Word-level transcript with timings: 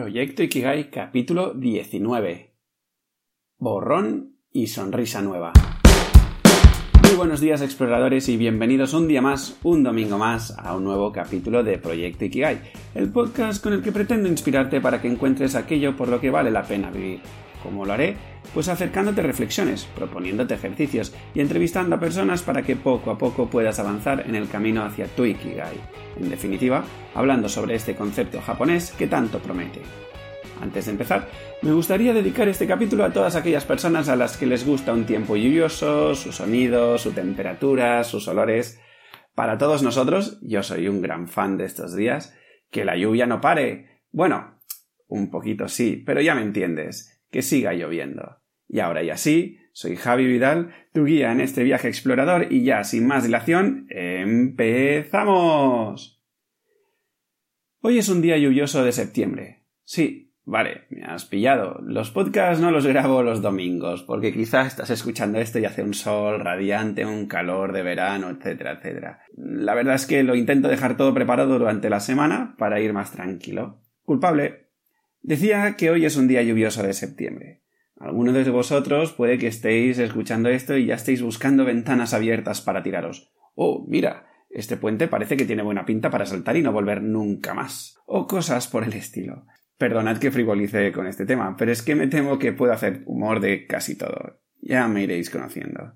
Proyecto 0.00 0.42
Ikigai 0.42 0.88
capítulo 0.88 1.52
19. 1.52 2.54
Borrón 3.58 4.38
y 4.50 4.68
sonrisa 4.68 5.20
nueva. 5.20 5.52
Muy 7.02 7.16
buenos 7.16 7.42
días 7.42 7.60
exploradores 7.60 8.30
y 8.30 8.38
bienvenidos 8.38 8.94
un 8.94 9.08
día 9.08 9.20
más, 9.20 9.58
un 9.62 9.82
domingo 9.82 10.16
más, 10.16 10.56
a 10.58 10.74
un 10.74 10.84
nuevo 10.84 11.12
capítulo 11.12 11.62
de 11.62 11.76
Proyecto 11.76 12.24
Ikigai, 12.24 12.62
el 12.94 13.12
podcast 13.12 13.62
con 13.62 13.74
el 13.74 13.82
que 13.82 13.92
pretendo 13.92 14.26
inspirarte 14.26 14.80
para 14.80 15.02
que 15.02 15.08
encuentres 15.08 15.54
aquello 15.54 15.94
por 15.94 16.08
lo 16.08 16.18
que 16.18 16.30
vale 16.30 16.50
la 16.50 16.62
pena 16.62 16.90
vivir. 16.90 17.20
¿Cómo 17.62 17.84
lo 17.84 17.92
haré? 17.92 18.16
Pues 18.54 18.68
acercándote 18.68 19.22
reflexiones, 19.22 19.84
proponiéndote 19.94 20.54
ejercicios 20.54 21.14
y 21.34 21.40
entrevistando 21.40 21.94
a 21.94 22.00
personas 22.00 22.42
para 22.42 22.62
que 22.62 22.74
poco 22.74 23.12
a 23.12 23.18
poco 23.18 23.48
puedas 23.48 23.78
avanzar 23.78 24.24
en 24.26 24.34
el 24.34 24.48
camino 24.48 24.84
hacia 24.84 25.06
tu 25.06 25.24
Ikigai. 25.24 25.76
En 26.18 26.30
definitiva, 26.30 26.84
hablando 27.14 27.48
sobre 27.48 27.76
este 27.76 27.94
concepto 27.94 28.40
japonés 28.40 28.90
que 28.92 29.06
tanto 29.06 29.38
promete. 29.38 29.80
Antes 30.60 30.86
de 30.86 30.92
empezar, 30.92 31.28
me 31.62 31.72
gustaría 31.72 32.12
dedicar 32.12 32.48
este 32.48 32.66
capítulo 32.66 33.04
a 33.04 33.12
todas 33.12 33.36
aquellas 33.36 33.64
personas 33.64 34.08
a 34.08 34.16
las 34.16 34.36
que 34.36 34.46
les 34.46 34.66
gusta 34.66 34.92
un 34.92 35.06
tiempo 35.06 35.36
lluvioso, 35.36 36.14
su 36.14 36.32
sonido, 36.32 36.98
su 36.98 37.12
temperatura, 37.12 38.02
sus 38.04 38.26
olores. 38.28 38.80
Para 39.34 39.58
todos 39.58 39.82
nosotros, 39.82 40.38
yo 40.42 40.62
soy 40.62 40.88
un 40.88 41.00
gran 41.00 41.28
fan 41.28 41.56
de 41.56 41.64
estos 41.64 41.94
días, 41.94 42.36
que 42.70 42.84
la 42.84 42.96
lluvia 42.96 43.26
no 43.26 43.40
pare. 43.40 44.02
Bueno, 44.10 44.60
un 45.06 45.30
poquito 45.30 45.68
sí, 45.68 46.02
pero 46.04 46.20
ya 46.20 46.34
me 46.34 46.42
entiendes 46.42 47.19
que 47.30 47.42
siga 47.42 47.72
lloviendo. 47.72 48.38
Y 48.68 48.80
ahora 48.80 49.02
ya 49.02 49.16
sí, 49.16 49.58
soy 49.72 49.96
Javi 49.96 50.26
Vidal, 50.26 50.74
tu 50.92 51.04
guía 51.04 51.32
en 51.32 51.40
este 51.40 51.62
viaje 51.64 51.88
explorador 51.88 52.52
y 52.52 52.62
ya 52.64 52.84
sin 52.84 53.06
más 53.06 53.24
dilación, 53.24 53.86
empezamos. 53.90 55.40
Hoy 57.80 57.98
es 57.98 58.08
un 58.08 58.20
día 58.20 58.36
lluvioso 58.36 58.84
de 58.84 58.92
septiembre. 58.92 59.64
Sí, 59.84 60.34
vale, 60.44 60.82
me 60.90 61.02
has 61.04 61.24
pillado. 61.24 61.80
Los 61.82 62.10
podcasts 62.10 62.60
no 62.60 62.70
los 62.70 62.86
grabo 62.86 63.22
los 63.22 63.40
domingos, 63.40 64.02
porque 64.02 64.32
quizás 64.32 64.66
estás 64.66 64.90
escuchando 64.90 65.38
esto 65.38 65.58
y 65.58 65.64
hace 65.64 65.82
un 65.82 65.94
sol 65.94 66.40
radiante, 66.40 67.06
un 67.06 67.26
calor 67.26 67.72
de 67.72 67.82
verano, 67.82 68.28
etcétera, 68.28 68.72
etcétera. 68.72 69.22
La 69.34 69.74
verdad 69.74 69.94
es 69.94 70.06
que 70.06 70.22
lo 70.22 70.34
intento 70.34 70.68
dejar 70.68 70.96
todo 70.96 71.14
preparado 71.14 71.58
durante 71.58 71.88
la 71.88 72.00
semana 72.00 72.54
para 72.58 72.80
ir 72.80 72.92
más 72.92 73.12
tranquilo. 73.12 73.80
Culpable, 74.02 74.69
Decía 75.22 75.76
que 75.76 75.90
hoy 75.90 76.06
es 76.06 76.16
un 76.16 76.28
día 76.28 76.42
lluvioso 76.42 76.82
de 76.82 76.92
septiembre. 76.92 77.62
Algunos 77.96 78.34
de 78.34 78.50
vosotros 78.50 79.12
puede 79.12 79.36
que 79.36 79.46
estéis 79.46 79.98
escuchando 79.98 80.48
esto 80.48 80.76
y 80.76 80.86
ya 80.86 80.94
estéis 80.94 81.20
buscando 81.20 81.66
ventanas 81.66 82.14
abiertas 82.14 82.62
para 82.62 82.82
tiraros. 82.82 83.30
Oh, 83.54 83.84
mira, 83.86 84.26
este 84.48 84.78
puente 84.78 85.06
parece 85.06 85.36
que 85.36 85.44
tiene 85.44 85.62
buena 85.62 85.84
pinta 85.84 86.10
para 86.10 86.24
saltar 86.24 86.56
y 86.56 86.62
no 86.62 86.72
volver 86.72 87.02
nunca 87.02 87.52
más. 87.52 87.98
O 88.06 88.26
cosas 88.26 88.68
por 88.68 88.84
el 88.84 88.94
estilo. 88.94 89.44
Perdonad 89.76 90.18
que 90.18 90.30
frivolice 90.30 90.92
con 90.92 91.06
este 91.06 91.26
tema, 91.26 91.54
pero 91.56 91.70
es 91.70 91.82
que 91.82 91.94
me 91.94 92.06
temo 92.06 92.38
que 92.38 92.52
puedo 92.52 92.72
hacer 92.72 93.02
humor 93.04 93.40
de 93.40 93.66
casi 93.66 93.96
todo. 93.96 94.40
Ya 94.62 94.88
me 94.88 95.02
iréis 95.02 95.28
conociendo. 95.28 95.94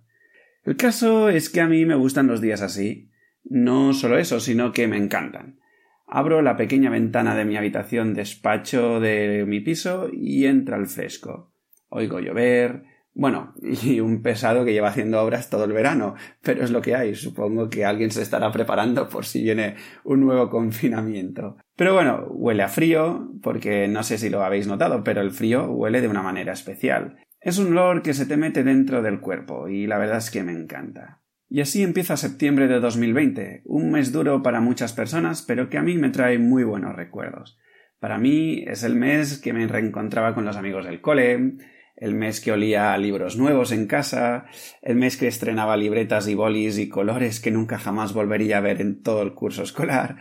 El 0.65 0.77
caso 0.77 1.31
es 1.31 1.49
que 1.49 1.61
a 1.61 1.67
mí 1.67 1.85
me 1.87 1.95
gustan 1.95 2.27
los 2.27 2.41
días 2.41 2.63
así. 2.63 3.11
No 3.45 3.93
solo 3.93 4.19
eso, 4.19 4.41
sino 4.41 4.73
que 4.73 4.89
me 4.89 4.97
encantan. 4.97 5.59
Abro 6.07 6.43
la 6.43 6.57
pequeña 6.57 6.91
ventana 6.91 7.35
de 7.35 7.45
mi 7.45 7.57
habitación 7.57 8.15
despacho 8.15 9.01
de 9.01 9.45
mi 9.47 9.61
piso 9.61 10.09
y 10.13 10.47
entra 10.47 10.77
el 10.77 10.87
fresco. 10.87 11.53
Oigo 11.89 12.21
llover, 12.21 12.85
bueno, 13.15 13.55
y 13.63 14.01
un 14.01 14.23
pesado 14.23 14.65
que 14.65 14.73
lleva 14.73 14.89
haciendo 14.89 15.23
obras 15.23 15.49
todo 15.49 15.65
el 15.65 15.73
verano, 15.73 16.15
pero 16.43 16.65
es 16.65 16.71
lo 16.71 16.83
que 16.83 16.97
hay. 16.97 17.15
Supongo 17.15 17.71
que 17.71 17.85
alguien 17.85 18.11
se 18.11 18.23
estará 18.23 18.51
preparando 18.51 19.09
por 19.09 19.25
si 19.25 19.43
viene 19.43 19.77
un 20.03 20.21
nuevo 20.21 20.51
confinamiento. 20.51 21.57
Pero 21.77 21.95
bueno, 21.95 22.27
huele 22.31 22.65
a 22.65 22.69
frío, 22.69 23.31
porque 23.43 23.89
no 23.89 24.03
sé 24.03 24.19
si 24.19 24.29
lo 24.31 24.43
habéis 24.43 24.67
notado, 24.67 25.03
pero 25.05 25.21
el 25.21 25.31
frío 25.31 25.71
huele 25.71 26.01
de 26.01 26.09
una 26.09 26.23
manera 26.23 26.53
especial. 26.53 27.17
Es 27.41 27.59
un 27.59 27.69
olor 27.69 28.03
que 28.03 28.15
se 28.15 28.27
te 28.27 28.37
mete 28.37 28.65
dentro 28.65 29.03
del 29.03 29.21
cuerpo, 29.21 29.69
y 29.69 29.87
la 29.87 29.99
verdad 29.99 30.19
es 30.19 30.31
que 30.31 30.43
me 30.43 30.53
encanta. 30.53 31.21
Y 31.55 31.61
así 31.61 31.85
empieza 31.85 32.17
septiembre 32.17 32.67
de 32.67 32.81
2020, 32.81 33.63
un 33.67 33.93
mes 33.93 34.11
duro 34.11 34.43
para 34.43 34.61
muchas 34.61 34.93
personas, 34.93 35.43
pero 35.43 35.71
que 35.71 35.79
a 35.79 35.85
mí 35.85 35.97
me 35.97 36.09
trae 36.09 36.37
muy 36.37 36.65
buenos 36.65 36.97
recuerdos. 36.97 37.61
Para 38.01 38.19
mí 38.19 38.65
es 38.67 38.83
el 38.83 38.97
mes 38.97 39.39
que 39.39 39.53
me 39.53 39.65
reencontraba 39.69 40.35
con 40.35 40.45
los 40.45 40.57
amigos 40.57 40.85
del 40.85 41.01
cole, 41.01 41.53
el 41.95 42.15
mes 42.17 42.41
que 42.41 42.51
olía 42.51 42.99
libros 42.99 43.37
nuevos 43.37 43.71
en 43.71 43.87
casa, 43.87 44.47
el 44.83 44.97
mes 44.97 45.17
que 45.17 45.29
estrenaba 45.29 45.77
libretas 45.77 46.27
y 46.27 46.35
bolis 46.35 46.77
y 46.77 46.89
colores 46.89 47.39
que 47.39 47.53
nunca 47.53 47.79
jamás 47.79 48.15
volvería 48.15 48.59
a 48.59 48.61
ver 48.61 48.81
en 48.81 49.01
todo 49.01 49.23
el 49.23 49.35
curso 49.35 49.63
escolar, 49.63 50.17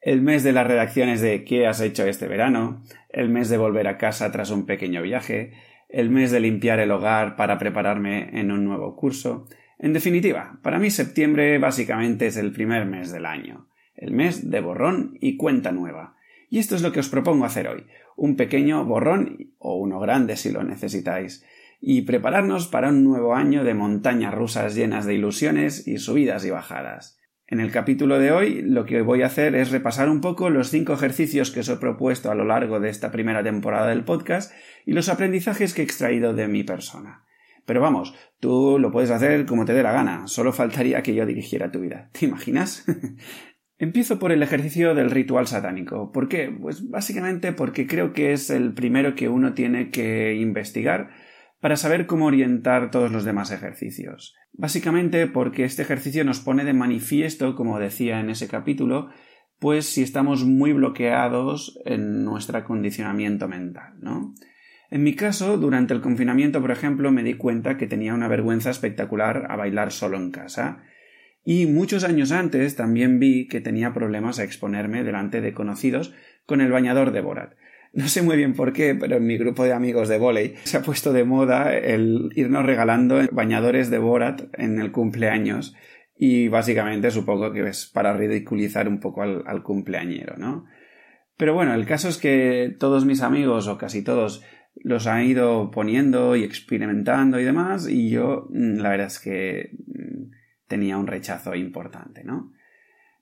el 0.00 0.22
mes 0.22 0.44
de 0.44 0.52
las 0.52 0.68
redacciones 0.68 1.20
de 1.20 1.42
¿qué 1.42 1.66
has 1.66 1.80
hecho 1.80 2.06
este 2.06 2.28
verano?, 2.28 2.84
el 3.08 3.30
mes 3.30 3.48
de 3.48 3.58
volver 3.58 3.88
a 3.88 3.98
casa 3.98 4.30
tras 4.30 4.50
un 4.50 4.64
pequeño 4.64 5.02
viaje, 5.02 5.54
el 5.88 6.08
mes 6.08 6.30
de 6.30 6.38
limpiar 6.38 6.78
el 6.78 6.92
hogar 6.92 7.34
para 7.34 7.58
prepararme 7.58 8.30
en 8.38 8.52
un 8.52 8.64
nuevo 8.64 8.94
curso, 8.94 9.48
en 9.78 9.92
definitiva, 9.92 10.58
para 10.62 10.78
mí 10.78 10.90
septiembre 10.90 11.58
básicamente 11.58 12.26
es 12.26 12.36
el 12.36 12.52
primer 12.52 12.86
mes 12.86 13.12
del 13.12 13.26
año, 13.26 13.68
el 13.94 14.12
mes 14.12 14.50
de 14.50 14.60
borrón 14.60 15.16
y 15.20 15.36
cuenta 15.36 15.70
nueva. 15.70 16.16
Y 16.50 16.58
esto 16.58 16.74
es 16.74 16.82
lo 16.82 16.92
que 16.92 17.00
os 17.00 17.08
propongo 17.08 17.44
hacer 17.44 17.68
hoy, 17.68 17.86
un 18.16 18.36
pequeño 18.36 18.84
borrón 18.84 19.52
o 19.58 19.76
uno 19.76 20.00
grande 20.00 20.36
si 20.36 20.50
lo 20.50 20.64
necesitáis, 20.64 21.44
y 21.80 22.02
prepararnos 22.02 22.66
para 22.66 22.88
un 22.88 23.04
nuevo 23.04 23.34
año 23.34 23.62
de 23.62 23.74
montañas 23.74 24.34
rusas 24.34 24.74
llenas 24.74 25.06
de 25.06 25.14
ilusiones 25.14 25.86
y 25.86 25.98
subidas 25.98 26.44
y 26.44 26.50
bajadas. 26.50 27.20
En 27.46 27.60
el 27.60 27.70
capítulo 27.70 28.18
de 28.18 28.32
hoy 28.32 28.62
lo 28.62 28.84
que 28.84 29.00
voy 29.00 29.22
a 29.22 29.26
hacer 29.26 29.54
es 29.54 29.70
repasar 29.70 30.10
un 30.10 30.20
poco 30.20 30.50
los 30.50 30.70
cinco 30.70 30.92
ejercicios 30.92 31.50
que 31.50 31.60
os 31.60 31.68
he 31.68 31.76
propuesto 31.76 32.30
a 32.30 32.34
lo 32.34 32.44
largo 32.44 32.80
de 32.80 32.90
esta 32.90 33.10
primera 33.10 33.42
temporada 33.42 33.86
del 33.86 34.04
podcast 34.04 34.52
y 34.84 34.92
los 34.92 35.08
aprendizajes 35.08 35.72
que 35.72 35.82
he 35.82 35.84
extraído 35.84 36.34
de 36.34 36.48
mi 36.48 36.64
persona. 36.64 37.24
Pero 37.68 37.82
vamos, 37.82 38.14
tú 38.40 38.78
lo 38.80 38.90
puedes 38.90 39.10
hacer 39.10 39.44
como 39.44 39.66
te 39.66 39.74
dé 39.74 39.82
la 39.82 39.92
gana, 39.92 40.26
solo 40.26 40.54
faltaría 40.54 41.02
que 41.02 41.14
yo 41.14 41.26
dirigiera 41.26 41.70
tu 41.70 41.80
vida. 41.80 42.08
¿Te 42.18 42.24
imaginas? 42.24 42.86
Empiezo 43.78 44.18
por 44.18 44.32
el 44.32 44.42
ejercicio 44.42 44.94
del 44.94 45.10
ritual 45.10 45.46
satánico. 45.46 46.10
¿Por 46.10 46.30
qué? 46.30 46.50
Pues 46.50 46.88
básicamente 46.88 47.52
porque 47.52 47.86
creo 47.86 48.14
que 48.14 48.32
es 48.32 48.48
el 48.48 48.72
primero 48.72 49.14
que 49.14 49.28
uno 49.28 49.52
tiene 49.52 49.90
que 49.90 50.34
investigar 50.36 51.10
para 51.60 51.76
saber 51.76 52.06
cómo 52.06 52.24
orientar 52.24 52.90
todos 52.90 53.12
los 53.12 53.26
demás 53.26 53.50
ejercicios. 53.50 54.34
Básicamente 54.54 55.26
porque 55.26 55.64
este 55.64 55.82
ejercicio 55.82 56.24
nos 56.24 56.40
pone 56.40 56.64
de 56.64 56.72
manifiesto, 56.72 57.54
como 57.54 57.78
decía 57.78 58.18
en 58.18 58.30
ese 58.30 58.48
capítulo, 58.48 59.10
pues 59.58 59.84
si 59.84 60.02
estamos 60.02 60.46
muy 60.46 60.72
bloqueados 60.72 61.78
en 61.84 62.24
nuestro 62.24 62.56
acondicionamiento 62.56 63.46
mental, 63.46 63.92
¿no? 64.00 64.32
En 64.90 65.02
mi 65.02 65.14
caso, 65.14 65.58
durante 65.58 65.92
el 65.92 66.00
confinamiento, 66.00 66.60
por 66.60 66.70
ejemplo, 66.70 67.10
me 67.10 67.22
di 67.22 67.34
cuenta 67.34 67.76
que 67.76 67.86
tenía 67.86 68.14
una 68.14 68.28
vergüenza 68.28 68.70
espectacular 68.70 69.46
a 69.50 69.56
bailar 69.56 69.92
solo 69.92 70.16
en 70.16 70.30
casa. 70.30 70.82
Y 71.44 71.66
muchos 71.66 72.04
años 72.04 72.32
antes 72.32 72.74
también 72.76 73.18
vi 73.18 73.48
que 73.48 73.60
tenía 73.60 73.92
problemas 73.92 74.38
a 74.38 74.44
exponerme 74.44 75.04
delante 75.04 75.40
de 75.40 75.52
conocidos 75.52 76.14
con 76.46 76.60
el 76.60 76.72
bañador 76.72 77.12
de 77.12 77.20
Borat. 77.20 77.54
No 77.92 78.08
sé 78.08 78.22
muy 78.22 78.36
bien 78.36 78.54
por 78.54 78.72
qué, 78.72 78.94
pero 78.94 79.16
en 79.16 79.26
mi 79.26 79.38
grupo 79.38 79.64
de 79.64 79.72
amigos 79.72 80.08
de 80.08 80.18
volei 80.18 80.54
se 80.64 80.76
ha 80.76 80.82
puesto 80.82 81.12
de 81.12 81.24
moda 81.24 81.74
el 81.74 82.30
irnos 82.34 82.66
regalando 82.66 83.20
bañadores 83.32 83.90
de 83.90 83.98
Borat 83.98 84.42
en 84.58 84.78
el 84.78 84.92
cumpleaños. 84.92 85.74
Y 86.16 86.48
básicamente 86.48 87.10
supongo 87.10 87.52
que 87.52 87.68
es 87.68 87.86
para 87.86 88.14
ridiculizar 88.14 88.88
un 88.88 89.00
poco 89.00 89.22
al, 89.22 89.42
al 89.46 89.62
cumpleañero, 89.62 90.36
¿no? 90.36 90.66
Pero 91.36 91.54
bueno, 91.54 91.72
el 91.74 91.86
caso 91.86 92.08
es 92.08 92.18
que 92.18 92.74
todos 92.78 93.04
mis 93.04 93.22
amigos, 93.22 93.68
o 93.68 93.78
casi 93.78 94.02
todos, 94.02 94.42
los 94.82 95.06
han 95.06 95.24
ido 95.24 95.70
poniendo 95.70 96.36
y 96.36 96.44
experimentando 96.44 97.40
y 97.40 97.44
demás, 97.44 97.88
y 97.88 98.10
yo 98.10 98.48
mm, 98.50 98.78
la 98.78 98.90
verdad 98.90 99.06
es 99.08 99.18
que 99.18 99.70
mm, 99.86 100.30
tenía 100.66 100.96
un 100.98 101.06
rechazo 101.06 101.54
importante, 101.54 102.24
¿no? 102.24 102.52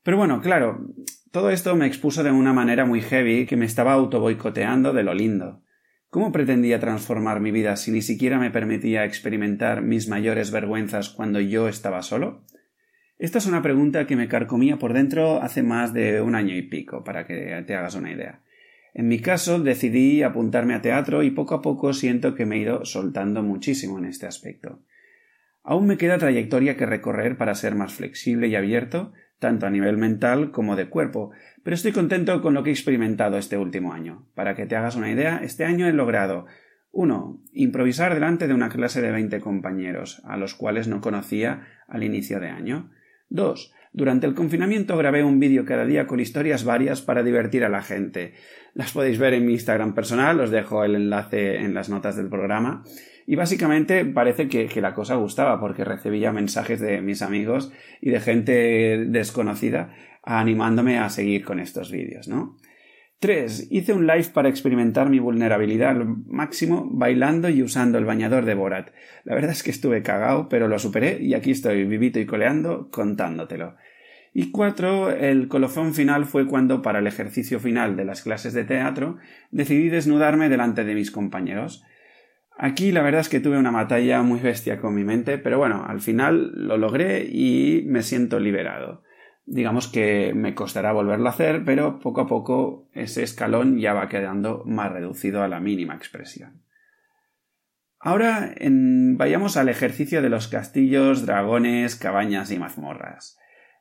Pero 0.03 0.19
bueno, 0.19 0.41
claro, 0.41 0.87
todo 1.33 1.51
esto 1.51 1.75
me 1.75 1.87
expuso 1.87 2.23
de 2.23 2.31
una 2.31 2.53
manera 2.53 2.85
muy 2.85 3.01
heavy 3.01 3.45
que 3.47 3.57
me 3.57 3.65
estaba 3.65 3.93
auto 3.93 4.21
boicoteando 4.21 4.93
de 4.93 5.03
lo 5.03 5.15
lindo. 5.15 5.63
¿Cómo 6.11 6.31
pretendía 6.31 6.79
transformar 6.79 7.41
mi 7.41 7.51
vida 7.51 7.77
si 7.77 7.91
ni 7.91 8.03
siquiera 8.03 8.39
me 8.39 8.51
permitía 8.51 9.05
experimentar 9.05 9.83
mis 9.83 10.09
mayores 10.09 10.53
vergüenzas 10.53 11.11
cuando 11.11 11.41
yo 11.41 11.69
estaba 11.69 12.03
solo? 12.03 12.45
Esta 13.19 13.39
es 13.39 13.47
una 13.47 13.63
pregunta 13.63 14.07
que 14.07 14.15
me 14.15 14.29
carcomía 14.29 14.79
por 14.79 14.93
dentro 14.93 15.43
hace 15.43 15.63
más 15.63 15.93
de 15.93 16.21
un 16.21 16.35
año 16.35 16.55
y 16.55 16.63
pico, 16.63 17.03
para 17.03 17.27
que 17.27 17.65
te 17.67 17.75
hagas 17.75 17.97
una 17.97 18.13
idea. 18.13 18.43
En 18.99 19.09
mi 19.09 19.21
caso 19.21 19.61
decidí 19.61 20.23
apuntarme 20.23 20.73
a 20.73 20.81
teatro 20.81 21.23
y 21.23 21.31
poco 21.31 21.55
a 21.55 21.61
poco 21.61 21.93
siento 21.93 22.35
que 22.35 22.47
me 22.47 22.57
he 22.57 22.61
ido 22.61 22.87
soltando 22.87 23.43
muchísimo 23.43 23.99
en 23.99 24.07
este 24.07 24.27
aspecto. 24.27 24.81
Aún 25.63 25.87
me 25.87 25.99
queda 25.99 26.17
trayectoria 26.17 26.79
que 26.79 26.87
recorrer 26.87 27.37
para 27.37 27.55
ser 27.55 27.75
más 27.75 27.93
flexible 27.93 28.49
y 28.49 28.57
abierto, 28.57 29.13
tanto 29.39 29.67
a 29.67 29.71
nivel 29.71 29.99
mental 29.99 30.51
como 30.51 30.77
de 30.77 30.89
cuerpo, 30.89 31.33
pero 31.63 31.75
estoy 31.75 31.93
contento 31.93 32.41
con 32.41 32.55
lo 32.55 32.63
que 32.63 32.71
he 32.71 32.73
experimentado 32.73 33.37
este 33.37 33.59
último 33.59 33.93
año. 33.93 34.31
Para 34.35 34.55
que 34.55 34.65
te 34.65 34.77
hagas 34.77 34.97
una 34.97 35.11
idea, 35.11 35.43
este 35.45 35.67
año 35.67 35.87
he 35.87 35.93
logrado 35.93 36.47
1. 36.93 37.43
Improvisar 37.53 38.15
delante 38.15 38.49
de 38.49 38.55
una 38.55 38.71
clase 38.71 39.03
de 39.03 39.13
20 39.13 39.41
compañeros, 39.41 40.23
a 40.25 40.39
los 40.39 40.55
cuales 40.55 40.89
no 40.89 41.03
conocía 41.03 41.67
al 41.87 42.03
inicio 42.03 42.41
de 42.41 42.49
año. 42.49 42.91
2. 43.29 43.75
Durante 43.97 44.27
el 44.27 44.35
confinamiento 44.35 44.95
grabé 44.99 45.25
un 45.25 45.41
vídeo 45.41 45.65
cada 45.65 45.87
día 45.87 46.07
con 46.07 46.21
historias 46.21 46.65
varias 46.65 47.01
para 47.01 47.23
divertir 47.23 47.65
a 47.65 47.71
la 47.71 47.81
gente. 47.81 48.35
Las 48.75 48.93
podéis 48.93 49.19
ver 49.19 49.33
en 49.33 49.47
mi 49.47 49.55
Instagram 49.55 49.95
personal, 49.95 50.39
os 50.39 50.51
dejo 50.51 50.85
el 50.85 50.97
enlace 50.97 51.57
en 51.57 51.73
las 51.73 51.89
notas 51.89 52.15
del 52.15 52.29
programa. 52.29 52.85
Y 53.27 53.37
básicamente 53.37 54.05
parece 54.05 54.49
que, 54.49 54.67
que 54.67 54.83
la 54.83 54.93
cosa 54.93 55.15
gustaba 55.15 55.59
porque 55.59 55.83
recibía 55.83 56.31
mensajes 56.31 56.79
de 56.79 57.01
mis 57.01 57.23
amigos 57.23 57.73
y 58.03 58.11
de 58.11 58.21
gente 58.21 59.07
desconocida 59.07 59.95
animándome 60.23 60.99
a 60.99 61.09
seguir 61.09 61.43
con 61.43 61.59
estos 61.59 61.91
vídeos, 61.91 62.29
¿no? 62.29 62.59
3. 63.19 63.69
Hice 63.71 63.95
un 63.95 64.07
live 64.07 64.29
para 64.35 64.49
experimentar 64.49 65.09
mi 65.09 65.19
vulnerabilidad 65.19 65.91
al 65.91 66.07
máximo 66.27 66.87
bailando 66.91 67.49
y 67.49 67.63
usando 67.63 67.97
el 67.97 68.05
bañador 68.05 68.45
de 68.45 68.55
Borat. 68.55 68.91
La 69.25 69.35
verdad 69.35 69.53
es 69.53 69.63
que 69.63 69.71
estuve 69.71 70.03
cagao, 70.03 70.49
pero 70.51 70.69
lo 70.69 70.79
superé 70.79 71.19
y 71.21 71.33
aquí 71.33 71.53
estoy 71.53 71.85
vivito 71.85 72.21
y 72.21 72.27
coleando 72.27 72.91
contándotelo. 72.91 73.77
Y 74.35 74.51
4. 74.51 75.13
El 75.13 75.49
colofón 75.49 75.95
final 75.95 76.27
fue 76.27 76.47
cuando, 76.47 76.83
para 76.83 76.99
el 76.99 77.07
ejercicio 77.07 77.59
final 77.59 77.97
de 77.97 78.05
las 78.05 78.23
clases 78.23 78.53
de 78.53 78.65
teatro, 78.65 79.17
decidí 79.51 79.89
desnudarme 79.89 80.51
delante 80.51 80.85
de 80.85 80.95
mis 80.95 81.11
compañeros. 81.11 81.83
Aquí 82.59 82.93
la 82.93 83.01
verdad 83.01 83.23
es 83.23 83.31
que 83.31 83.41
tuve 83.41 83.57
una 83.57 83.71
batalla 83.71 84.21
muy 84.23 84.41
bestia 84.41 84.79
con 84.79 84.95
mi 84.95 85.05
mente, 85.05 85.39
pero 85.39 85.57
bueno, 85.57 85.87
al 85.89 86.03
final 86.03 86.53
lo 86.55 86.77
logré 86.77 87.25
y 87.25 87.85
me 87.87 88.03
siento 88.03 88.39
liberado 88.39 89.06
digamos 89.47 89.89
que 89.89 90.33
me 90.35 90.55
costará 90.55 90.93
volverlo 90.93 91.29
a 91.29 91.31
hacer, 91.31 91.65
pero 91.65 92.01
poco 92.01 92.21
a 92.21 92.27
poco 92.27 92.89
ese 92.93 93.23
escalón 93.23 93.79
ya 93.79 93.95
va 93.95 94.09
quedando 94.09 94.65
más 94.67 94.93
reducido 94.93 95.43
a 95.43 95.49
la 95.49 95.61
mínima 95.61 95.95
expresión. 95.95 96.63
Ahora 97.99 98.55
vayamos 98.61 99.57
al 99.57 99.69
ejercicio 99.69 100.21
de 100.21 100.29
los 100.29 100.49
castillos, 100.49 101.25
dragones, 101.25 101.97
cabañas 101.97 102.51
y 102.51 102.59
mazmorras. 102.59 103.39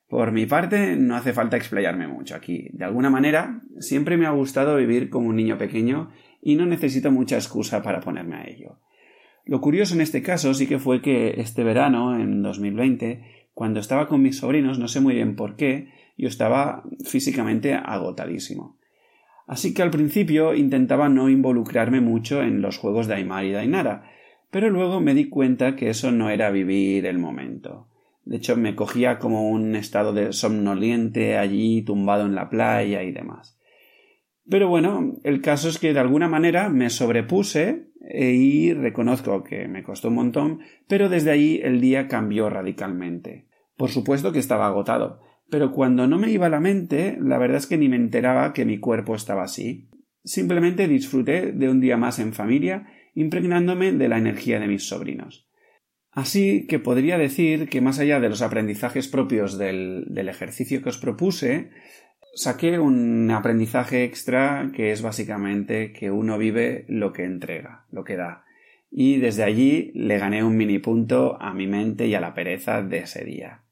Por 0.08 0.32
mi 0.32 0.46
parte, 0.46 0.96
no 0.96 1.16
hace 1.16 1.34
falta 1.34 1.58
explayarme 1.58 2.08
mucho 2.08 2.36
aquí. 2.36 2.70
De 2.74 2.86
alguna 2.86 3.10
manera, 3.10 3.62
siempre 3.80 4.18
me 4.18 4.28
ha 4.28 4.32
gustado 4.32 4.78
vivir 4.78 5.10
como 5.10 5.30
un 5.30 5.36
niño 5.36 5.58
pequeño 5.58 6.12
y 6.42 6.56
no 6.56 6.66
necesito 6.66 7.12
mucha 7.12 7.36
excusa 7.36 7.82
para 7.82 8.02
ponerme 8.02 8.38
a 8.38 8.48
ello. 8.48 8.80
Lo 9.46 9.62
curioso 9.62 9.96
en 9.96 10.02
este 10.02 10.22
caso 10.22 10.54
sí 10.54 10.68
que 10.68 10.80
fue 10.80 11.02
que 11.02 11.40
este 11.42 11.64
verano, 11.64 12.20
en 12.20 12.42
2020, 12.42 13.45
cuando 13.56 13.80
estaba 13.80 14.08
con 14.08 14.22
mis 14.22 14.38
sobrinos, 14.38 14.78
no 14.78 14.88
sé 14.88 15.00
muy 15.00 15.16
bien 15.16 15.36
por 15.36 15.56
qué, 15.56 15.88
yo 16.18 16.28
estaba 16.28 16.84
físicamente 17.06 17.74
agotadísimo. 17.74 18.78
Así 19.48 19.74
que 19.74 19.82
al 19.82 19.92
principio 19.92 20.54
intentaba 20.54 21.08
no 21.08 21.30
involucrarme 21.30 22.02
mucho 22.02 22.44
en 22.44 22.62
los 22.62 22.78
juegos 22.78 23.08
de 23.08 23.16
Aymar 23.16 23.46
y 23.46 23.54
Dainara, 23.54 24.12
pero 24.52 24.70
luego 24.70 25.00
me 25.00 25.14
di 25.14 25.30
cuenta 25.30 25.76
que 25.76 25.90
eso 25.90 26.12
no 26.12 26.30
era 26.30 26.52
vivir 26.52 27.06
el 27.06 27.18
momento. 27.18 27.88
De 28.26 28.38
hecho, 28.38 28.58
me 28.58 28.76
cogía 28.76 29.20
como 29.20 29.50
un 29.50 29.76
estado 29.76 30.12
de 30.12 30.34
somnoliente 30.34 31.38
allí 31.38 31.82
tumbado 31.82 32.26
en 32.26 32.36
la 32.36 32.50
playa 32.50 33.04
y 33.04 33.12
demás. 33.12 33.58
Pero 34.50 34.68
bueno, 34.68 35.16
el 35.24 35.42
caso 35.42 35.70
es 35.70 35.80
que 35.80 35.94
de 35.94 36.00
alguna 36.00 36.28
manera 36.28 36.70
me 36.70 36.90
sobrepuse 36.90 37.90
e 38.08 38.32
y 38.32 38.74
reconozco 38.74 39.44
que 39.44 39.68
me 39.68 39.84
costó 39.84 40.10
un 40.10 40.16
montón, 40.16 40.60
pero 40.88 41.10
desde 41.10 41.32
ahí 41.32 41.60
el 41.64 41.82
día 41.82 42.08
cambió 42.08 42.50
radicalmente. 42.50 43.48
Por 43.76 43.90
supuesto 43.90 44.32
que 44.32 44.40
estaba 44.40 44.68
agotado, 44.68 45.22
pero 45.50 45.72
cuando 45.72 46.08
no 46.08 46.20
me 46.20 46.32
iba 46.32 46.50
la 46.50 46.60
mente, 46.60 47.18
la 47.20 47.38
verdad 47.38 47.58
es 47.58 47.68
que 47.68 47.78
ni 47.78 47.90
me 47.90 47.96
enteraba 47.96 48.54
que 48.54 48.66
mi 48.66 48.80
cuerpo 48.80 49.16
estaba 49.16 49.44
así. 49.44 49.90
Simplemente 50.24 50.88
disfruté 50.88 51.52
de 51.52 51.70
un 51.70 51.82
día 51.82 51.98
más 51.98 52.20
en 52.20 52.34
familia, 52.34 52.88
impregnándome 53.16 53.92
de 53.92 54.08
la 54.08 54.18
energía 54.18 54.60
de 54.60 54.68
mis 54.68 54.88
sobrinos. 54.88 55.50
Así 56.12 56.66
que 56.68 56.80
podría 56.80 57.18
decir 57.18 57.68
que 57.68 57.82
más 57.82 58.00
allá 58.00 58.20
de 58.20 58.30
los 58.30 58.42
aprendizajes 58.42 59.08
propios 59.08 59.58
del, 59.58 60.06
del 60.08 60.30
ejercicio 60.30 60.82
que 60.82 60.90
os 60.90 60.98
propuse, 60.98 61.72
saqué 62.36 62.78
un 62.78 63.32
aprendizaje 63.32 64.04
extra 64.04 64.70
que 64.74 64.92
es 64.92 65.02
básicamente 65.02 65.94
que 65.94 66.12
uno 66.12 66.38
vive 66.38 66.86
lo 66.88 67.14
que 67.14 67.24
entrega, 67.24 67.86
lo 67.92 68.04
que 68.04 68.18
da. 68.18 68.46
Y 68.92 69.18
desde 69.18 69.44
allí 69.44 69.92
le 69.96 70.20
gané 70.20 70.44
un 70.44 70.56
mini 70.56 70.80
punto 70.80 71.42
a 71.42 71.54
mi 71.54 71.66
mente 71.66 72.08
y 72.08 72.14
a 72.14 72.22
la 72.22 72.34
pereza 72.34 72.84
de 72.84 73.00
ese 73.00 73.26
día. 73.26 73.64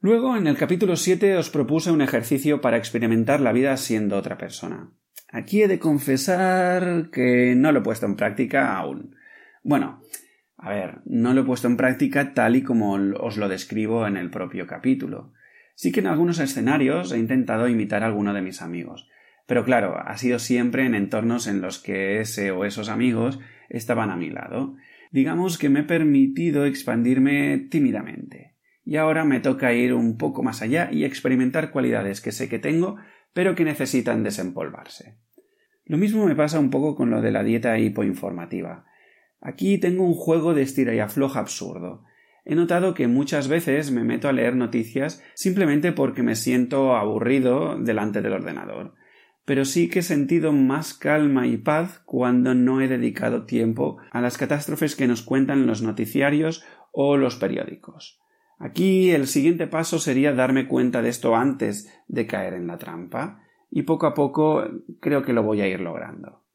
Luego, 0.00 0.36
en 0.36 0.46
el 0.46 0.56
capítulo 0.56 0.96
7 0.96 1.36
os 1.36 1.50
propuse 1.50 1.90
un 1.90 2.02
ejercicio 2.02 2.60
para 2.60 2.76
experimentar 2.76 3.40
la 3.40 3.52
vida 3.52 3.76
siendo 3.76 4.16
otra 4.16 4.36
persona. 4.36 4.92
Aquí 5.30 5.62
he 5.62 5.68
de 5.68 5.78
confesar 5.78 7.10
que 7.10 7.54
no 7.56 7.72
lo 7.72 7.80
he 7.80 7.82
puesto 7.82 8.06
en 8.06 8.16
práctica 8.16 8.76
aún. 8.76 9.16
Bueno, 9.62 10.02
a 10.56 10.70
ver, 10.70 11.00
no 11.04 11.34
lo 11.34 11.42
he 11.42 11.44
puesto 11.44 11.66
en 11.66 11.76
práctica 11.76 12.34
tal 12.34 12.56
y 12.56 12.62
como 12.62 12.92
os 12.92 13.36
lo 13.36 13.48
describo 13.48 14.06
en 14.06 14.16
el 14.16 14.30
propio 14.30 14.66
capítulo. 14.66 15.32
Sí 15.76 15.92
que 15.92 16.00
en 16.00 16.06
algunos 16.06 16.38
escenarios 16.38 17.12
he 17.12 17.18
intentado 17.18 17.68
imitar 17.68 18.02
a 18.02 18.06
alguno 18.06 18.32
de 18.32 18.40
mis 18.40 18.62
amigos, 18.62 19.08
pero 19.46 19.62
claro, 19.62 19.98
ha 19.98 20.16
sido 20.16 20.38
siempre 20.38 20.86
en 20.86 20.94
entornos 20.94 21.46
en 21.46 21.60
los 21.60 21.78
que 21.78 22.18
ese 22.20 22.50
o 22.50 22.64
esos 22.64 22.88
amigos 22.88 23.38
estaban 23.68 24.10
a 24.10 24.16
mi 24.16 24.30
lado. 24.30 24.74
Digamos 25.12 25.58
que 25.58 25.68
me 25.68 25.80
he 25.80 25.84
permitido 25.84 26.64
expandirme 26.64 27.58
tímidamente. 27.70 28.54
Y 28.86 28.96
ahora 28.96 29.26
me 29.26 29.40
toca 29.40 29.74
ir 29.74 29.92
un 29.92 30.16
poco 30.16 30.42
más 30.42 30.62
allá 30.62 30.88
y 30.90 31.04
experimentar 31.04 31.70
cualidades 31.70 32.22
que 32.22 32.32
sé 32.32 32.48
que 32.48 32.58
tengo, 32.58 32.96
pero 33.34 33.54
que 33.54 33.64
necesitan 33.64 34.22
desempolvarse. 34.22 35.18
Lo 35.84 35.98
mismo 35.98 36.24
me 36.24 36.34
pasa 36.34 36.58
un 36.58 36.70
poco 36.70 36.96
con 36.96 37.10
lo 37.10 37.20
de 37.20 37.32
la 37.32 37.44
dieta 37.44 37.78
hipoinformativa. 37.78 38.86
Aquí 39.42 39.76
tengo 39.76 40.04
un 40.04 40.14
juego 40.14 40.54
de 40.54 40.62
estira 40.62 40.94
y 40.94 41.00
afloja 41.00 41.40
absurdo 41.40 42.04
he 42.46 42.54
notado 42.54 42.94
que 42.94 43.08
muchas 43.08 43.48
veces 43.48 43.90
me 43.90 44.04
meto 44.04 44.28
a 44.28 44.32
leer 44.32 44.54
noticias 44.54 45.22
simplemente 45.34 45.92
porque 45.92 46.22
me 46.22 46.36
siento 46.36 46.94
aburrido 46.94 47.76
delante 47.76 48.22
del 48.22 48.32
ordenador. 48.32 48.94
Pero 49.44 49.64
sí 49.64 49.88
que 49.88 49.98
he 49.98 50.02
sentido 50.02 50.52
más 50.52 50.94
calma 50.94 51.46
y 51.48 51.56
paz 51.56 52.00
cuando 52.06 52.54
no 52.54 52.80
he 52.80 52.88
dedicado 52.88 53.46
tiempo 53.46 53.98
a 54.12 54.20
las 54.20 54.38
catástrofes 54.38 54.94
que 54.94 55.08
nos 55.08 55.22
cuentan 55.22 55.66
los 55.66 55.82
noticiarios 55.82 56.64
o 56.92 57.16
los 57.16 57.36
periódicos. 57.36 58.20
Aquí 58.58 59.10
el 59.10 59.26
siguiente 59.26 59.66
paso 59.66 59.98
sería 59.98 60.32
darme 60.32 60.66
cuenta 60.66 61.02
de 61.02 61.10
esto 61.10 61.36
antes 61.36 61.92
de 62.08 62.26
caer 62.26 62.54
en 62.54 62.66
la 62.66 62.78
trampa, 62.78 63.42
y 63.70 63.82
poco 63.82 64.06
a 64.06 64.14
poco 64.14 64.64
creo 65.00 65.22
que 65.22 65.32
lo 65.32 65.42
voy 65.42 65.60
a 65.60 65.68
ir 65.68 65.80
logrando. 65.80 66.45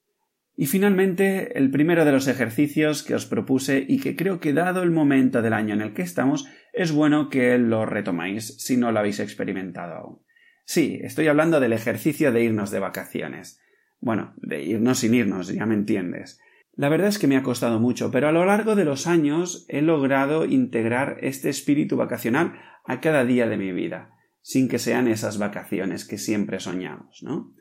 Y 0.56 0.65
finalmente, 0.65 1.57
el 1.57 1.71
primero 1.71 2.06
de 2.06 2.12
los 2.12 2.27
ejercicios 2.27 3.03
que 3.03 3.15
os 3.15 3.25
propuse 3.25 3.86
y 3.88 4.00
que 4.00 4.15
creo 4.15 4.39
que 4.39 4.53
dado 4.53 4.83
el 4.83 4.92
momento 4.92 5.42
del 5.42 5.53
año 5.53 5.74
en 5.74 5.81
el 5.81 5.94
que 5.94 6.01
estamos, 6.01 6.48
es 6.74 6.92
bueno 6.92 7.30
que 7.30 7.57
lo 7.57 7.86
retomáis 7.86 8.57
si 8.57 8.77
no 8.77 8.92
lo 8.92 9.00
habéis 9.00 9.19
experimentado 9.19 9.94
aún. 9.94 10.21
Sí, 10.65 11.00
estoy 11.03 11.27
hablando 11.27 11.59
del 11.59 11.74
ejercicio 11.74 12.31
de 12.31 12.44
irnos 12.44 12.71
de 12.71 12.80
vacaciones. 12.80 13.62
Bueno, 14.00 14.33
de 14.38 14.63
irnos 14.63 15.00
sin 15.00 15.13
irnos, 15.13 15.48
ya 15.53 15.65
me 15.65 15.75
entiendes. 15.75 16.39
La 16.74 16.89
verdad 16.89 17.08
es 17.08 17.20
que 17.20 17.27
me 17.27 17.38
ha 17.38 17.43
costado 17.43 17.79
mucho, 17.79 18.12
pero 18.12 18.27
a 18.27 18.31
lo 18.31 18.46
largo 18.46 18.75
de 18.75 18.86
los 18.86 19.05
años 19.05 19.65
he 19.67 19.81
logrado 19.81 20.46
integrar 20.46 21.17
este 21.22 21.50
espíritu 21.50 21.98
vacacional 21.98 22.60
a 22.86 23.01
cada 23.01 23.25
día 23.25 23.48
de 23.48 23.58
mi 23.58 23.72
vida, 23.72 24.12
sin 24.41 24.67
que 24.67 24.79
sean 24.79 25.08
esas 25.08 25.38
vacaciones 25.38 26.05
que 26.05 26.17
siempre 26.17 26.60
soñamos, 26.60 27.22
¿no? 27.22 27.53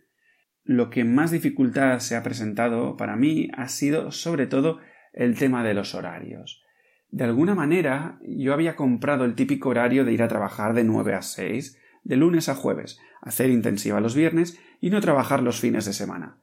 Lo 0.70 0.88
que 0.88 1.02
más 1.02 1.32
dificultad 1.32 1.98
se 1.98 2.14
ha 2.14 2.22
presentado 2.22 2.96
para 2.96 3.16
mí 3.16 3.48
ha 3.56 3.66
sido 3.66 4.12
sobre 4.12 4.46
todo 4.46 4.78
el 5.12 5.36
tema 5.36 5.64
de 5.64 5.74
los 5.74 5.96
horarios. 5.96 6.62
De 7.10 7.24
alguna 7.24 7.56
manera 7.56 8.20
yo 8.24 8.54
había 8.54 8.76
comprado 8.76 9.24
el 9.24 9.34
típico 9.34 9.70
horario 9.70 10.04
de 10.04 10.12
ir 10.12 10.22
a 10.22 10.28
trabajar 10.28 10.72
de 10.74 10.84
nueve 10.84 11.14
a 11.14 11.22
seis, 11.22 11.76
de 12.04 12.16
lunes 12.16 12.48
a 12.48 12.54
jueves, 12.54 13.00
hacer 13.20 13.50
intensiva 13.50 14.00
los 14.00 14.14
viernes 14.14 14.60
y 14.80 14.90
no 14.90 15.00
trabajar 15.00 15.42
los 15.42 15.58
fines 15.58 15.86
de 15.86 15.92
semana. 15.92 16.38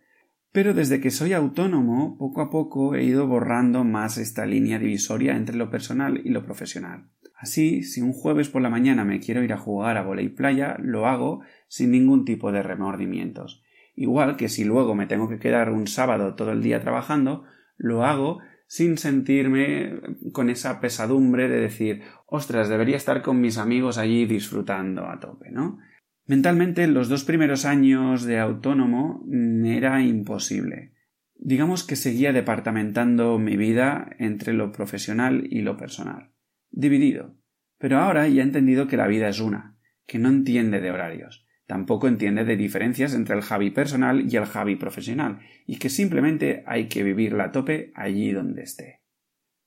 Pero 0.51 0.73
desde 0.73 0.99
que 0.99 1.09
soy 1.09 1.31
autónomo, 1.31 2.17
poco 2.17 2.41
a 2.41 2.49
poco 2.49 2.95
he 2.95 3.05
ido 3.05 3.27
borrando 3.27 3.85
más 3.85 4.17
esta 4.17 4.45
línea 4.45 4.77
divisoria 4.77 5.37
entre 5.37 5.55
lo 5.55 5.69
personal 5.69 6.19
y 6.21 6.31
lo 6.31 6.43
profesional. 6.43 7.11
Así, 7.37 7.81
si 7.81 8.01
un 8.01 8.11
jueves 8.11 8.49
por 8.49 8.61
la 8.61 8.69
mañana 8.69 9.05
me 9.05 9.21
quiero 9.21 9.41
ir 9.41 9.53
a 9.53 9.57
jugar 9.57 9.95
a 9.95 10.03
volei 10.03 10.27
playa, 10.27 10.75
lo 10.81 11.07
hago 11.07 11.43
sin 11.69 11.91
ningún 11.91 12.25
tipo 12.25 12.51
de 12.51 12.61
remordimientos. 12.61 13.63
Igual 13.97 14.37
que 14.37 14.47
si 14.47 14.63
luego 14.63 14.93
me 14.93 15.07
tengo 15.07 15.27
que 15.27 15.39
quedar 15.39 15.71
un 15.71 15.87
sábado 15.87 16.35
todo 16.35 16.51
el 16.51 16.61
día 16.61 16.79
trabajando, 16.79 17.45
lo 17.77 18.05
hago 18.05 18.37
sin 18.67 18.99
sentirme 18.99 19.99
con 20.31 20.51
esa 20.51 20.79
pesadumbre 20.79 21.49
de 21.49 21.59
decir, 21.59 22.03
ostras, 22.27 22.69
debería 22.69 22.95
estar 22.95 23.23
con 23.23 23.41
mis 23.41 23.57
amigos 23.57 23.97
allí 23.97 24.27
disfrutando 24.27 25.07
a 25.07 25.19
tope, 25.19 25.49
¿no? 25.49 25.79
Mentalmente, 26.27 26.85
los 26.85 27.09
dos 27.09 27.23
primeros 27.23 27.65
años 27.65 28.23
de 28.23 28.37
autónomo 28.37 29.25
era 29.65 29.99
imposible. 30.03 30.93
Digamos 31.33 31.83
que 31.83 31.95
seguía 31.95 32.33
departamentando 32.33 33.39
mi 33.39 33.57
vida 33.57 34.11
entre 34.19 34.53
lo 34.53 34.71
profesional 34.71 35.47
y 35.49 35.61
lo 35.61 35.75
personal. 35.75 36.33
Dividido. 36.69 37.35
Pero 37.79 37.97
ahora 37.97 38.27
ya 38.27 38.43
he 38.43 38.45
entendido 38.45 38.85
que 38.85 38.97
la 38.97 39.07
vida 39.07 39.27
es 39.27 39.39
una, 39.39 39.75
que 40.05 40.19
no 40.19 40.29
entiende 40.29 40.81
de 40.81 40.91
horarios 40.91 41.46
Tampoco 41.67 42.07
entiende 42.07 42.45
de 42.45 42.55
diferencias 42.55 43.13
entre 43.13 43.35
el 43.35 43.41
Javi 43.41 43.71
personal 43.71 44.25
y 44.31 44.37
el 44.37 44.45
Javi 44.45 44.77
profesional, 44.77 45.39
y 45.65 45.77
que 45.77 45.89
simplemente 45.89 46.63
hay 46.65 46.87
que 46.87 47.03
vivirla 47.03 47.45
a 47.45 47.51
tope 47.51 47.91
allí 47.93 48.31
donde 48.31 48.63
esté. 48.63 49.01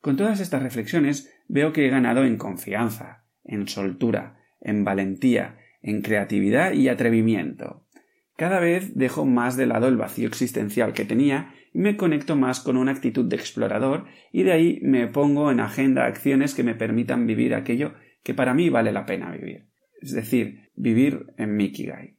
Con 0.00 0.16
todas 0.16 0.40
estas 0.40 0.62
reflexiones 0.62 1.30
veo 1.46 1.74
que 1.74 1.86
he 1.86 1.90
ganado 1.90 2.24
en 2.24 2.38
confianza, 2.38 3.26
en 3.44 3.68
soltura, 3.68 4.38
en 4.60 4.82
valentía, 4.82 5.58
en 5.82 6.00
creatividad 6.00 6.72
y 6.72 6.88
atrevimiento. 6.88 7.86
Cada 8.36 8.60
vez 8.60 8.96
dejo 8.96 9.26
más 9.26 9.58
de 9.58 9.66
lado 9.66 9.88
el 9.88 9.98
vacío 9.98 10.26
existencial 10.26 10.94
que 10.94 11.04
tenía 11.04 11.52
y 11.74 11.80
me 11.80 11.98
conecto 11.98 12.34
más 12.34 12.60
con 12.60 12.78
una 12.78 12.92
actitud 12.92 13.28
de 13.28 13.36
explorador 13.36 14.06
y 14.32 14.42
de 14.44 14.52
ahí 14.52 14.80
me 14.82 15.06
pongo 15.06 15.50
en 15.50 15.60
agenda 15.60 16.06
acciones 16.06 16.54
que 16.54 16.64
me 16.64 16.74
permitan 16.74 17.26
vivir 17.26 17.54
aquello 17.54 17.92
que 18.22 18.32
para 18.32 18.54
mí 18.54 18.70
vale 18.70 18.92
la 18.92 19.04
pena 19.04 19.30
vivir. 19.30 19.69
Es 20.00 20.12
decir, 20.12 20.70
vivir 20.74 21.26
en 21.36 21.56
Mikigai. 21.56 22.16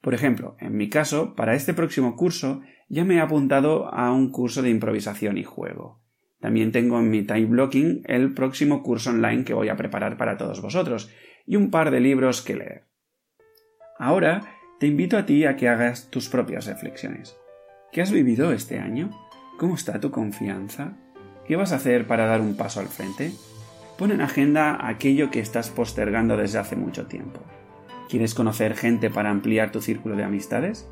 Por 0.00 0.14
ejemplo, 0.14 0.56
en 0.60 0.76
mi 0.76 0.88
caso, 0.88 1.34
para 1.34 1.54
este 1.54 1.74
próximo 1.74 2.16
curso 2.16 2.62
ya 2.88 3.04
me 3.04 3.16
he 3.16 3.20
apuntado 3.20 3.92
a 3.92 4.12
un 4.12 4.30
curso 4.30 4.62
de 4.62 4.70
improvisación 4.70 5.38
y 5.38 5.44
juego. 5.44 6.00
También 6.40 6.72
tengo 6.72 6.98
en 6.98 7.10
mi 7.10 7.22
time 7.22 7.46
blocking 7.46 8.02
el 8.06 8.32
próximo 8.32 8.82
curso 8.82 9.10
online 9.10 9.44
que 9.44 9.54
voy 9.54 9.68
a 9.68 9.76
preparar 9.76 10.16
para 10.16 10.38
todos 10.38 10.62
vosotros 10.62 11.10
y 11.46 11.56
un 11.56 11.70
par 11.70 11.90
de 11.90 12.00
libros 12.00 12.42
que 12.42 12.56
leer. 12.56 12.86
Ahora 13.98 14.56
te 14.80 14.86
invito 14.86 15.18
a 15.18 15.26
ti 15.26 15.44
a 15.44 15.56
que 15.56 15.68
hagas 15.68 16.10
tus 16.10 16.28
propias 16.30 16.66
reflexiones. 16.66 17.36
¿Qué 17.92 18.00
has 18.00 18.10
vivido 18.10 18.52
este 18.52 18.78
año? 18.78 19.10
¿Cómo 19.58 19.74
está 19.74 20.00
tu 20.00 20.10
confianza? 20.10 20.96
¿Qué 21.46 21.56
vas 21.56 21.72
a 21.72 21.76
hacer 21.76 22.06
para 22.06 22.26
dar 22.26 22.40
un 22.40 22.56
paso 22.56 22.80
al 22.80 22.88
frente? 22.88 23.32
Pon 24.00 24.12
en 24.12 24.22
agenda 24.22 24.88
aquello 24.88 25.30
que 25.30 25.40
estás 25.40 25.68
postergando 25.68 26.38
desde 26.38 26.58
hace 26.58 26.74
mucho 26.74 27.04
tiempo. 27.04 27.40
¿Quieres 28.08 28.32
conocer 28.32 28.74
gente 28.74 29.10
para 29.10 29.28
ampliar 29.28 29.72
tu 29.72 29.82
círculo 29.82 30.16
de 30.16 30.24
amistades? 30.24 30.88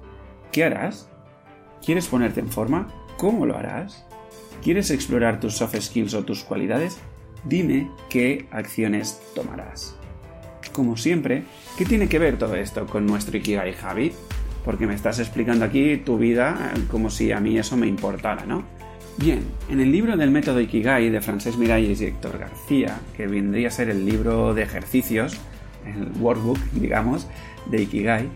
¿Qué 0.53 0.63
harás? 0.63 1.09
¿Quieres 1.83 2.07
ponerte 2.07 2.41
en 2.41 2.51
forma? 2.51 2.89
¿Cómo 3.17 3.47
lo 3.47 3.57
harás? 3.57 4.05
¿Quieres 4.63 4.91
explorar 4.91 5.41
tus 5.41 5.55
soft 5.55 5.81
skills 5.81 6.13
o 6.13 6.27
tus 6.27 6.45
cualidades? 6.45 6.99
Dime 7.47 7.91
qué 8.11 8.47
acciones 8.51 9.23
tomarás. 9.35 9.97
Como 10.75 10.99
siempre, 10.99 11.45
¿qué 11.79 11.87
tiene 11.87 12.11
que 12.11 12.19
ver 12.19 12.37
todo 12.37 12.57
esto 12.57 12.85
con 12.85 13.07
nuestro 13.07 13.39
Ikigai, 13.39 13.73
Javi? 13.73 14.13
Porque 14.67 14.87
me 14.87 14.95
estás 14.95 15.19
explicando 15.19 15.65
aquí 15.65 15.97
tu 15.97 16.19
vida 16.19 16.73
eh, 16.77 16.81
como 16.91 17.09
si 17.09 17.33
a 17.33 17.41
mí 17.41 17.57
eso 17.57 17.75
me 17.75 17.87
importara, 17.87 18.45
¿no? 18.45 18.65
Bien, 19.19 19.45
en 19.69 19.81
el 19.81 19.93
libro 19.93 20.17
del 20.17 20.31
método 20.31 20.61
Ikigai 20.61 21.11
de 21.11 21.21
Francés 21.21 21.59
Miralles 21.59 22.01
y 22.01 22.07
Héctor 22.07 22.39
García, 22.39 22.99
que 23.17 23.27
vendría 23.27 23.69
a 23.69 23.73
ser 23.73 23.91
el 23.91 24.07
libro 24.07 24.55
de 24.55 24.63
ejercicios, 24.63 25.37
el 25.85 26.11
workbook, 26.21 26.59
digamos, 26.73 27.27
de 27.67 27.83
Ikigai, 27.83 28.29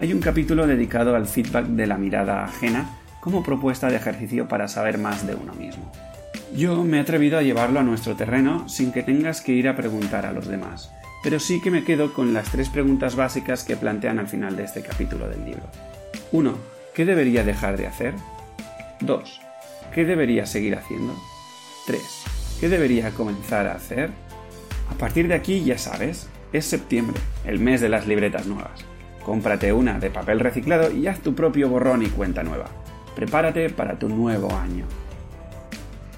hay 0.00 0.12
un 0.12 0.20
capítulo 0.20 0.66
dedicado 0.66 1.14
al 1.14 1.26
feedback 1.26 1.66
de 1.66 1.86
la 1.86 1.98
mirada 1.98 2.44
ajena 2.44 2.98
como 3.20 3.42
propuesta 3.42 3.88
de 3.88 3.96
ejercicio 3.96 4.48
para 4.48 4.66
saber 4.66 4.96
más 4.96 5.26
de 5.26 5.34
uno 5.34 5.52
mismo. 5.54 5.92
Yo 6.56 6.82
me 6.84 6.96
he 6.96 7.00
atrevido 7.00 7.38
a 7.38 7.42
llevarlo 7.42 7.78
a 7.78 7.84
nuestro 7.84 8.16
terreno 8.16 8.68
sin 8.68 8.92
que 8.92 9.02
tengas 9.02 9.42
que 9.42 9.52
ir 9.52 9.68
a 9.68 9.76
preguntar 9.76 10.26
a 10.26 10.32
los 10.32 10.48
demás 10.48 10.90
pero 11.22 11.38
sí 11.38 11.60
que 11.60 11.70
me 11.70 11.84
quedo 11.84 12.12
con 12.12 12.32
las 12.32 12.50
tres 12.50 12.68
preguntas 12.68 13.14
básicas 13.14 13.64
que 13.64 13.76
plantean 13.76 14.18
al 14.18 14.28
final 14.28 14.56
de 14.56 14.64
este 14.64 14.82
capítulo 14.82 15.28
del 15.28 15.44
libro. 15.44 15.62
1. 16.32 16.54
¿Qué 16.94 17.04
debería 17.04 17.44
dejar 17.44 17.76
de 17.76 17.86
hacer? 17.86 18.14
2. 19.00 19.40
¿Qué 19.94 20.04
debería 20.04 20.46
seguir 20.46 20.76
haciendo? 20.76 21.14
3. 21.86 22.02
¿Qué 22.60 22.68
debería 22.68 23.10
comenzar 23.10 23.66
a 23.66 23.74
hacer? 23.74 24.10
A 24.90 24.94
partir 24.94 25.28
de 25.28 25.34
aquí 25.34 25.64
ya 25.64 25.78
sabes, 25.78 26.28
es 26.52 26.66
septiembre, 26.66 27.20
el 27.44 27.58
mes 27.58 27.80
de 27.80 27.88
las 27.88 28.06
libretas 28.06 28.46
nuevas. 28.46 28.84
Cómprate 29.24 29.72
una 29.72 29.98
de 29.98 30.10
papel 30.10 30.40
reciclado 30.40 30.90
y 30.90 31.06
haz 31.06 31.20
tu 31.20 31.34
propio 31.34 31.68
borrón 31.68 32.02
y 32.02 32.08
cuenta 32.08 32.42
nueva. 32.42 32.66
Prepárate 33.14 33.70
para 33.70 33.98
tu 33.98 34.08
nuevo 34.08 34.54
año. 34.54 34.84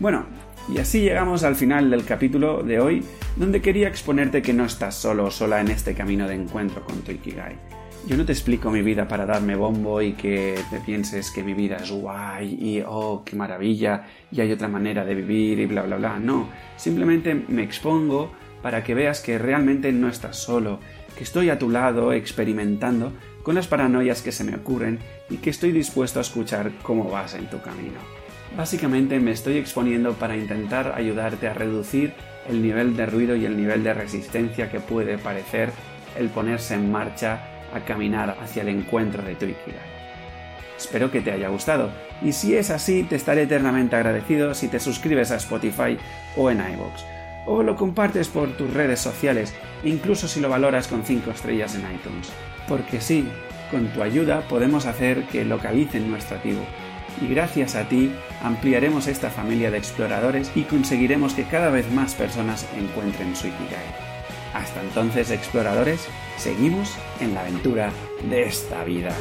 Bueno, 0.01 0.27
y 0.69 0.79
así 0.79 1.01
llegamos 1.01 1.45
al 1.45 1.57
final 1.57 1.91
del 1.91 2.05
capítulo 2.05 2.63
de 2.63 2.81
hoy, 2.81 3.05
donde 3.37 3.61
quería 3.61 3.89
exponerte 3.89 4.43
que 4.43 4.53
no 4.53 4.65
estás 4.65 4.95
solo 4.95 5.25
o 5.25 5.31
sola 5.31 5.61
en 5.61 5.69
este 5.69 5.95
camino 5.95 6.29
de 6.29 6.35
encuentro 6.35 6.85
con 6.85 7.01
tu 7.03 7.13
Ikigai. 7.13 7.57
Yo 8.05 8.17
no 8.17 8.25
te 8.25 8.33
explico 8.33 8.69
mi 8.69 8.83
vida 8.83 9.07
para 9.07 9.27
darme 9.27 9.55
bombo 9.55 10.03
y 10.03 10.15
que 10.15 10.59
te 10.71 10.81
pienses 10.81 11.31
que 11.31 11.45
mi 11.45 11.55
vida 11.55 11.77
es 11.77 11.93
guay 11.93 12.59
y 12.61 12.83
oh, 12.85 13.23
qué 13.25 13.37
maravilla 13.37 14.07
y 14.33 14.41
hay 14.41 14.51
otra 14.51 14.67
manera 14.67 15.05
de 15.05 15.15
vivir 15.15 15.61
y 15.61 15.67
bla 15.67 15.83
bla 15.83 15.97
bla. 15.97 16.19
No, 16.19 16.49
simplemente 16.77 17.33
me 17.35 17.63
expongo 17.63 18.33
para 18.61 18.83
que 18.83 18.97
veas 18.97 19.21
que 19.21 19.39
realmente 19.39 19.93
no 19.93 20.09
estás 20.09 20.37
solo, 20.37 20.81
que 21.17 21.23
estoy 21.23 21.49
a 21.51 21.61
tu 21.61 21.71
lado 21.71 22.13
experimentando 22.13 23.13
con 23.45 23.55
las 23.55 23.69
paranoias 23.69 24.21
que 24.21 24.33
se 24.33 24.43
me 24.43 24.57
ocurren 24.57 24.99
y 25.31 25.37
que 25.37 25.51
estoy 25.51 25.71
dispuesto 25.71 26.19
a 26.19 26.23
escuchar 26.23 26.73
cómo 26.83 27.09
vas 27.09 27.35
en 27.35 27.49
tu 27.49 27.61
camino. 27.61 28.01
Básicamente 28.57 29.21
me 29.21 29.31
estoy 29.31 29.59
exponiendo 29.59 30.15
para 30.15 30.37
intentar 30.37 30.93
ayudarte 30.97 31.47
a 31.47 31.55
reducir 31.55 32.15
el 32.49 32.63
nivel 32.63 32.97
de 32.97 33.07
ruido 33.07 33.37
y 33.37 33.45
el 33.45 33.57
nivel 33.57 33.85
de 33.85 33.95
resistencia 33.95 34.71
que 34.73 34.81
puede 34.81 35.19
parecer 35.19 35.71
el 36.19 36.29
ponerse 36.29 36.75
en 36.75 36.91
marcha 36.91 37.52
a 37.75 37.81
caminar 37.81 38.37
hacia 38.41 38.63
el 38.63 38.69
encuentro 38.69 39.23
de 39.23 39.35
tu 39.35 39.47
Ikigai. 39.47 39.93
Espero 40.77 41.11
que 41.11 41.21
te 41.21 41.31
haya 41.31 41.49
gustado 41.49 41.91
y 42.23 42.33
si 42.33 42.57
es 42.57 42.71
así 42.71 43.05
te 43.05 43.17
estaré 43.17 43.43
eternamente 43.43 43.97
agradecido 43.97 44.55
si 44.55 44.69
te 44.69 44.81
suscribes 44.81 45.31
a 45.31 45.37
Spotify 45.37 45.97
o 46.37 46.51
en 46.51 46.59
iVoox 46.59 47.05
o 47.47 47.63
lo 47.63 47.77
compartes 47.77 48.29
por 48.29 48.57
tus 48.57 48.73
redes 48.73 49.01
sociales 49.01 49.55
incluso 49.85 50.29
si 50.29 50.41
lo 50.41 50.49
valoras 50.49 50.89
con 50.89 51.05
5 51.05 51.31
estrellas 51.31 51.75
en 51.75 51.83
iTunes. 51.83 52.33
Porque 52.69 53.01
sí, 53.01 53.29
con 53.71 53.89
tu 53.89 54.03
ayuda 54.03 54.43
podemos 54.49 54.87
hacer 54.87 55.25
que 55.25 55.45
localicen 55.45 56.11
nuestra 56.11 56.41
tribu 56.41 56.63
y 57.21 57.29
gracias 57.29 57.75
a 57.75 57.89
ti 57.89 58.13
ampliaremos 58.43 59.07
esta 59.07 59.31
familia 59.31 59.71
de 59.71 59.79
exploradores 59.79 60.51
y 60.55 60.63
conseguiremos 60.63 61.35
que 61.35 61.45
cada 61.45 61.71
vez 61.71 61.91
más 61.93 62.15
personas 62.15 62.67
encuentren 62.77 63.37
su 63.37 63.49
Ikigai. 63.49 64.12
Hasta 64.55 64.83
entonces, 64.83 65.31
exploradores, 65.31 66.07
seguimos 66.37 66.91
en 67.21 67.35
la 67.35 67.41
aventura 67.41 67.91
de 68.29 68.45
esta 68.45 68.85
vida. 68.85 69.15